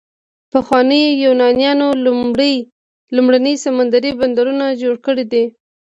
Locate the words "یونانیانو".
1.23-1.87